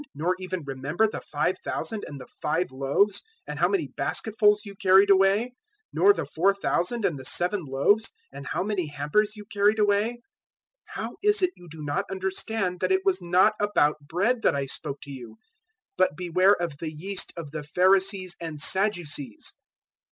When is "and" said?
2.07-2.19, 3.45-3.59, 7.05-7.19, 8.33-8.47, 18.41-18.59